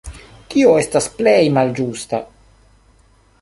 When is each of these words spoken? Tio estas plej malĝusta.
Tio 0.53 0.71
estas 0.83 1.09
plej 1.19 1.37
malĝusta. 1.59 2.23